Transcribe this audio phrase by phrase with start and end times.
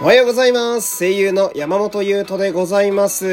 [0.00, 0.98] おはようございます。
[1.00, 3.26] 声優の山本優斗でございます。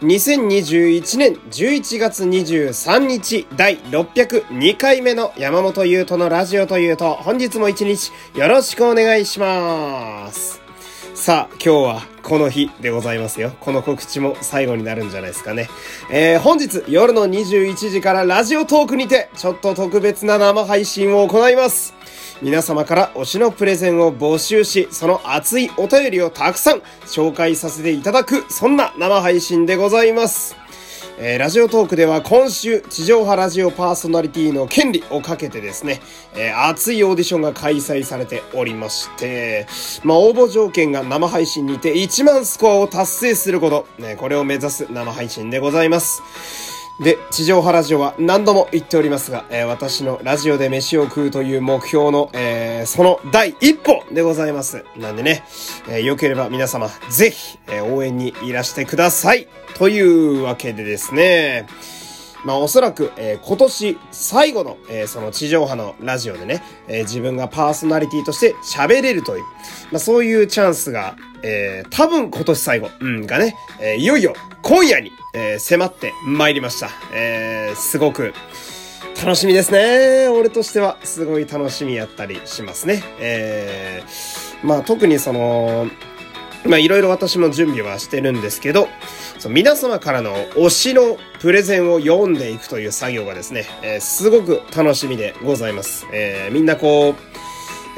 [0.00, 10.62] 2021年11月23日第602回目の山本優斗のラジオというと、本日も一日よろしくお願いします。
[11.14, 13.52] さあ、今日はこの日でございますよ。
[13.60, 15.68] この告知も最後になるんじゃないですかね。
[16.10, 21.92] えー、本日夜の21時からラジオトークにて、ちょっと特別な生配信を行います。
[22.40, 30.56] 皆様から推しのプレゼンを募集し、その熱いお便りをたくさん紹介させていただく、そんな生配信でございます。
[31.20, 36.00] えーラジオトークでは今週、地上波ラジオパーソナリティの権利をかけてですね、
[36.36, 39.66] えー熱いオーディションが開催されておりまして、
[40.04, 46.77] まあ、応募条件が生配信にて1万スコアを達成すること、ね、これを目指す生配信でございます。
[47.00, 54.84] で、地上波ラジオは何度も言っておりますが、えー私のラジオで飯を食うという目標の、えーその第一歩でございます。
[54.96, 55.44] なんでね、
[55.88, 59.46] えーよければ皆様、ぜひ、え応援にいらしてください。
[59.76, 61.68] というわけでですね、
[62.44, 69.44] まあおそらく、えー今年最後の、えーその地上波のラジオでね、えー自分がパーソナリティとして喋れるという、
[69.90, 76.90] まあそういうチャンスが、えー多分今年最後、うん、がね、えーいよいよ今夜に、えー迫って参りました。
[77.14, 78.32] えーすごく、
[79.22, 80.28] 楽しみですね。
[80.28, 83.02] 俺としてはすごい楽しみやったりしますね。
[83.18, 85.88] えー、まあ特にその、
[86.66, 88.88] まあいろいろ私も準備はしてるんですけど、
[89.38, 96.06] そう皆様からの推しのプレゼンを読んでいくという作業がですね、えーすごく楽しみでございます。
[96.12, 97.14] えーみんなこう、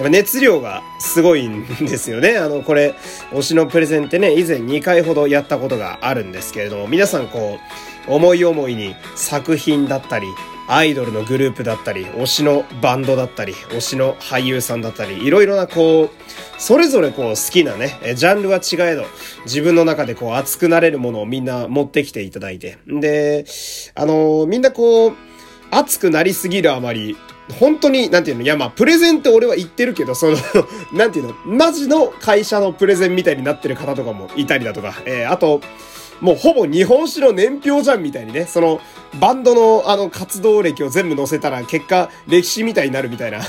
[0.00, 2.36] やっぱ熱量がすごいんですよね。
[2.38, 2.94] あの、これ、
[3.32, 7.58] 推しのプレゼンってね、以前2回ほどやったことがあるんですけれども、皆さんこ
[8.08, 10.26] う、思い思いに作品だったり、
[10.72, 16.10] アイドルのグループだったり、推しのバンドだったり、推しの俳優さんだったり、いろいろなこう、
[16.58, 19.04] それぞれこう好きなね、ジャンルは違えど、
[19.46, 22.78] 自分の中でこう熱くなれるものをみんな持ってきていただいて。
[22.86, 23.44] で、
[23.96, 25.16] あのみんなこう、
[25.72, 27.16] 熱くなりすぎるあまり、
[27.58, 30.36] 本当に、なんていうの、いやまあ、プレゼンって俺は言ってるけど、その、
[30.94, 35.60] なんていうの、マジの会社のプレゼンみたいになってる方とかもいたりだとか、えーあと、
[36.20, 38.80] もうほぼ日本史の年表じゃんみたいにね、その、
[39.18, 43.40] バンドのあの活動歴を全部載せたら結果歴史みたいになるみたいな。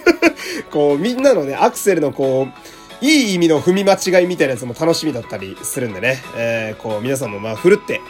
[0.70, 8.00] こう、みんなのね、アクセルのこう、いい意味の踏み間違いみたいなやつも楽しみだったりするんでね、えーこう、皆さんもまあ、ふるって、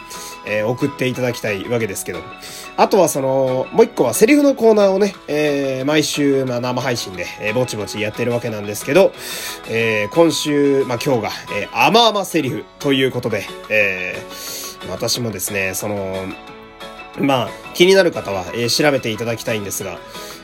[0.47, 2.19] えー送っていただきたいわけですけど。
[2.77, 9.13] あとはその、もう一個はセリフのコーナーをね、えー毎週、まあ生配信で、えーぼちぼちやってるわけなんですけど、
[9.69, 16.25] えー今週、まあ今日が、えー、甘々セリフということで、えー私もですね、その、
[17.19, 19.97] まあ、気になる方は、えー調べていただきたいんですが、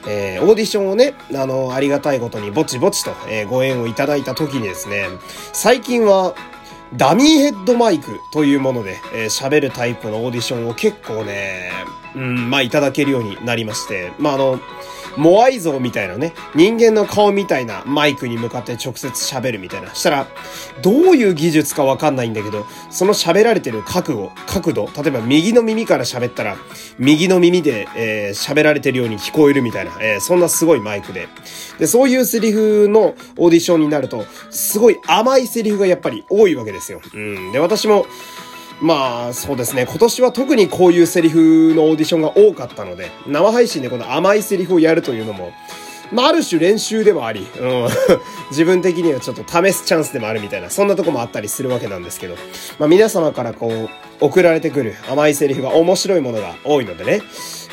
[0.08, 5.08] えーオーディションをね、あの、ありがたいことにぼちぼちと、えーご縁をいただいた時にですね、
[5.54, 6.34] 最近は、
[6.94, 11.72] ダミーヘッドマイクというもので、えー喋るタイプのオーディションを結構ね、
[12.16, 14.60] うん、まあいただけるようになりまして、まああの、
[15.18, 19.94] モアイ像みたいなね、人間の顔みたいなマイクに向かって直接喋るみたいな。
[19.94, 20.28] したら、
[20.82, 26.58] どういう技術かわかんないんだけど、その喋られてる覚悟、角度、例えば右の耳から喋ったら、
[26.98, 31.28] 右の耳で、えー喋られてるように聞こえるみたいな、えーそんなすごいマイクで。
[31.80, 37.02] で、そういうセリフのオーディションになると、すごい甘いセリフがやっぱり多いわけですよ。
[37.14, 37.52] うん。
[37.52, 38.06] で、私も、
[38.82, 39.86] まあ、そうですね。
[39.88, 45.52] 今年は特にこういうセリフのオーディションが多かったので、生配信でこの甘いセリフをやるというのも、
[46.12, 47.88] まあ、ある種練習でもあり、うん、
[48.50, 52.36] 自分的にはちょっと試すチャンスでもあるみたいな、そんなとこもあったりするわけなんですけど、
[52.80, 57.22] まあ、皆様からこう、送られてくる甘いセリフが面白いものが多いのでね、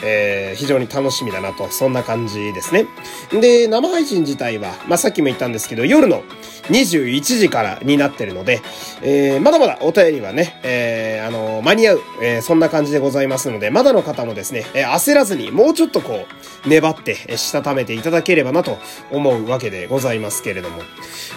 [0.03, 2.87] えー非常に楽しみだなと、そんな感じですね。
[3.33, 6.23] で、生配信自体は、まあ、さっきも言ったんですけど、夜の
[6.69, 8.61] 21時からになってるので、
[9.03, 16.27] えーまだまだお便りはね、えーあの間に合う、えーそんな感じでございますので、まだの方もですね、えー焦らずにもうちょっとこ
[16.65, 18.79] う、粘って、えーしたためていただければなと
[19.11, 20.83] 思うわけでございますけれども。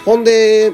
[0.04, 0.72] ほんで、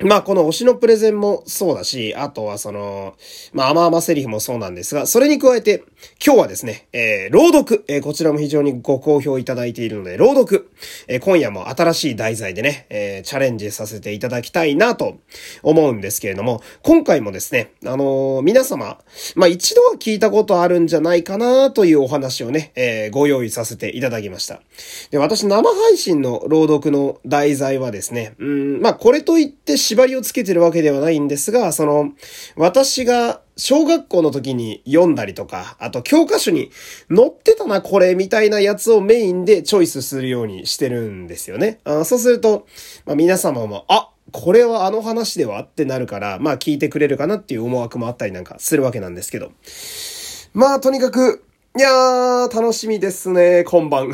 [0.00, 3.16] まあ、この推しのプレゼンもそうだし、あとはその、
[3.52, 5.82] まあ、甘々セリフもそうなんですが、それに加えて、
[6.24, 10.70] 今日はですね、えー、朗読、えーこちらも非常にご好評いただいているので、朗読、
[11.08, 15.18] えー今夜も新しい題材でね、えーチャレンジさせていただきたいなと
[15.62, 18.98] 思うんですけれども、今回もですね、あのー皆様、
[19.34, 24.60] まあ、一度は聞いたことあるんじゃないかなというお話をね、えーご用意させていただきました。
[25.10, 32.12] で、私生配信の朗読の題材はですね、うん、まあ、これといって縛りをつけてるわけではないんですが、その、
[32.56, 36.70] 私が小学校の時に読んだりとか、あと教科書に
[37.14, 41.80] 載ってたなこれみたいなやつをメインでチョイスするようにしてるんですよね。
[41.84, 42.66] あそうすると、
[43.06, 49.52] まあ、皆様も、あこれはあの話ではってなるから、まあ聞いてくれるかなっていう思惑もあったりなんかするわけなんですけど。
[50.52, 51.44] まあとにかく、
[51.76, 54.12] いやー、楽しみですね、今晩。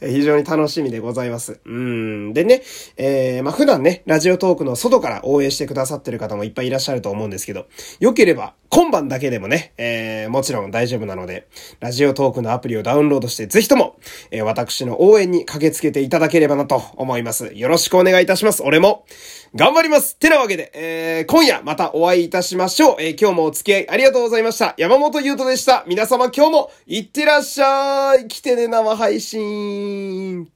[0.00, 1.60] 非常に楽しみでございます。
[1.64, 2.32] うん。
[2.32, 2.62] でね、
[2.96, 7.66] えー、まあ、普段ね、ラジオトークの外から応援してくださってる方もいっぱいいらっしゃると思うんですけど、
[8.00, 11.46] 良ければ、今晩だけでもね、えー、もちろん大丈夫なので、
[11.80, 13.96] ラジオトークのアプリをダウンロードして、ぜひとも、
[14.30, 17.52] えー、私の応援に駆けつけていただければなと思います。
[17.54, 18.62] よろしくお願いいたします。
[18.62, 19.06] 俺も、
[19.54, 22.96] 頑張りますてなわけで、えー、今夜またお会いいたしましょう。
[22.98, 24.74] えー、今日もお付き合いありがとうございました。
[24.76, 25.84] 山本優斗でした。
[25.86, 30.53] 皆様今日も、いってらっしゃい来てね、生配信 mean